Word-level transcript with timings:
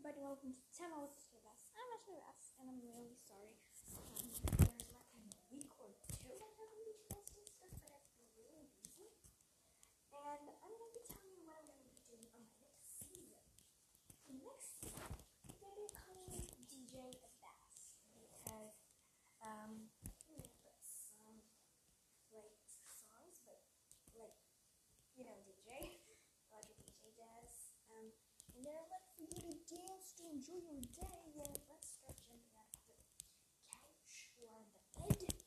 everybody, 0.00 0.24
welcome 0.24 0.48
to 0.48 0.64
10 0.80 0.96
Hours 0.96 1.12
to 1.12 1.28
the 1.28 1.44
Best. 1.44 1.76
I'm 1.76 1.84
Ashley 1.92 2.16
Bass, 2.24 2.56
and 2.56 2.72
I'm 2.72 2.80
really 2.80 3.12
sorry. 3.20 3.52
Um, 4.00 4.32
there's 4.64 4.80
like 4.96 5.12
a 5.12 5.20
week 5.52 5.68
or 5.76 5.92
two 6.16 6.32
I 6.40 6.48
haven't 6.56 6.88
been 6.88 7.04
posting 7.04 7.44
stuff, 7.44 7.68
but 7.84 7.92
I've 7.92 8.08
been 8.16 8.32
really 8.32 8.64
busy. 8.80 9.12
And 10.08 10.44
I'm 10.56 10.72
going 10.72 10.88
to 10.88 10.96
be 10.96 11.04
telling 11.04 11.36
you 11.36 11.44
what 11.44 11.60
I'm 11.60 11.68
going 11.68 11.84
to 11.84 11.92
be 11.92 12.00
doing 12.08 12.32
on 12.32 12.40
my 12.48 12.56
next 12.64 12.88
season. 13.12 13.44
The 14.24 14.40
next 14.40 14.68
season, 14.80 15.04
I'm 15.04 15.56
going 15.60 15.76
to 15.76 15.84
be 15.84 15.92
calling 15.92 16.48
DJ 16.48 16.96
Bass, 17.44 18.00
because, 18.08 18.80
um, 19.44 19.84
I'm 19.84 20.32
going 20.32 20.48
to 20.48 20.54
put 20.64 20.80
some, 20.80 21.44
like, 22.32 22.56
songs, 22.88 23.36
but, 23.44 23.60
like, 24.16 24.32
you 25.12 25.28
know, 25.28 25.36
DJ, 25.44 26.00
a 26.56 26.58
DJ 26.88 27.04
does. 27.20 27.52
Um, 27.92 28.08
and 28.60 28.66
they're 28.66 28.88
like 28.92 29.08
for 29.16 29.24
you 29.24 29.40
to 29.40 29.56
dance 29.72 30.12
to 30.18 30.24
enjoy 30.28 30.60
your 30.60 30.84
day. 30.92 31.20
Then 31.32 31.48
let's 31.70 31.96
start 31.96 32.12
jumping 32.28 32.52
out 32.60 32.68
of 32.68 32.82
the 32.84 32.98
couch 33.72 34.12
or 34.36 34.68
the 34.74 34.80
bed. 35.00 35.40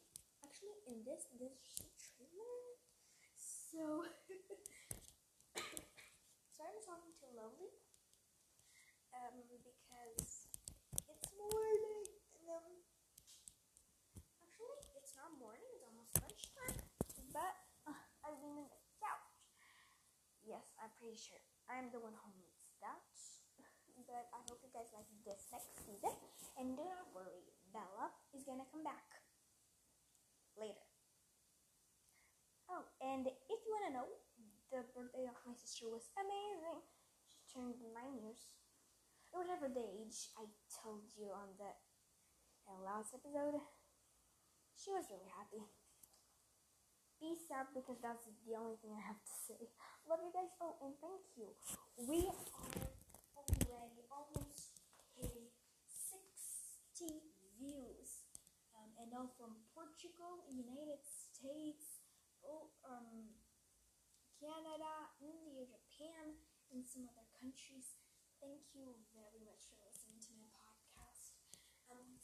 This, 1.03 1.27
this 1.35 1.59
trailer. 1.99 2.63
So, 3.35 4.07
sorry 6.55 6.71
I'm 6.71 6.79
talking 6.79 7.11
too 7.19 7.27
lonely. 7.35 7.75
Um, 9.11 9.43
because 9.51 10.47
it's 11.11 11.27
morning. 11.35 12.07
And, 12.39 12.55
um, 12.55 12.71
actually, 14.47 14.79
it's 14.95 15.11
not 15.19 15.35
morning. 15.35 15.67
It's 15.75 15.83
almost 15.83 16.15
lunchtime. 16.23 16.79
But 17.35 17.51
uh, 17.83 17.99
I've 18.23 18.39
been 18.39 18.63
in 18.63 18.71
the 18.71 18.79
couch. 19.03 19.43
Yes, 20.39 20.71
I'm 20.79 20.95
pretty 20.95 21.19
sure 21.19 21.43
I'm 21.67 21.91
the 21.91 21.99
one 21.99 22.15
who 22.15 22.31
needs 22.39 22.71
that. 22.79 23.03
But 24.07 24.31
I 24.31 24.39
hope 24.47 24.63
you 24.63 24.71
guys 24.71 24.87
like 24.95 25.11
this 25.27 25.51
next 25.51 25.75
wanna 33.83 33.99
know, 33.99 34.07
the 34.71 34.79
birthday 34.95 35.27
of 35.27 35.35
my 35.43 35.51
sister 35.59 35.91
was 35.91 36.07
amazing. 36.15 36.79
She 37.27 37.43
turned 37.51 37.75
nine 37.91 38.15
years. 38.23 38.55
Or 39.35 39.43
whatever 39.43 39.67
the 39.67 39.83
age 39.83 40.31
I 40.39 40.47
told 40.71 41.03
you 41.19 41.35
on 41.35 41.51
the 41.59 41.75
last 42.79 43.11
episode. 43.11 43.59
She 44.79 44.95
was 44.95 45.03
really 45.11 45.27
happy. 45.35 45.67
Peace 47.19 47.51
out 47.51 47.75
because 47.75 47.99
that's 47.99 48.23
the 48.23 48.55
only 48.55 48.79
thing 48.79 48.95
I 48.95 49.03
have 49.03 49.19
to 49.19 49.35
say. 49.35 49.59
Love 50.07 50.23
you 50.23 50.31
guys. 50.31 50.51
Oh, 50.63 50.79
and 50.79 50.95
thank 51.03 51.23
you. 51.35 51.51
We 51.99 52.23
are 52.29 52.39
already 53.67 54.03
almost 54.07 54.79
hitting 55.19 55.51
60 55.87 57.19
views. 57.59 58.31
Um, 58.75 58.91
and 59.01 59.11
all 59.11 59.31
from 59.35 59.59
Portugal, 59.75 60.43
United 60.51 61.03
States, 61.03 61.92
Canada, 64.43 65.07
India, 65.23 65.63
Japan, 65.63 66.35
and 66.75 66.83
some 66.83 67.07
other 67.07 67.23
countries. 67.39 67.95
Thank 68.43 68.75
you 68.75 68.91
very 69.15 69.39
much 69.39 69.63
for 69.71 69.79
listening 69.79 70.19
to 70.19 70.35
my 70.35 70.51
podcast. 70.51 71.31
Um, 71.87 72.19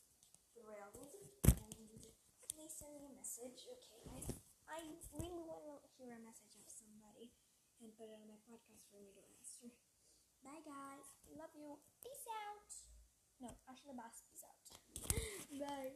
thrilled, 0.52 1.00
and 1.48 1.88
please 2.52 2.76
send 2.76 2.92
me 3.00 3.08
a 3.08 3.16
message, 3.16 3.64
okay, 3.72 4.04
guys? 4.04 4.36
I 4.68 4.84
really 5.16 5.48
want 5.48 5.80
to 5.80 5.90
hear 5.96 6.20
a 6.20 6.20
message 6.28 6.60
of 6.60 6.68
somebody 6.68 7.32
and 7.80 7.96
put 7.96 8.12
it 8.12 8.20
on 8.20 8.28
my 8.28 8.40
podcast 8.52 8.84
for 8.92 9.00
me 9.00 9.16
to 9.16 9.24
answer. 9.40 9.72
Bye, 10.44 10.60
guys. 10.68 11.08
Love 11.40 11.56
you. 11.56 11.80
Peace 12.04 12.28
out. 12.52 12.68
No, 13.40 13.48
Ashley 13.72 13.96
Bass, 13.96 14.28
peace 14.28 14.44
out. 14.44 14.60
Bye. 15.64 15.96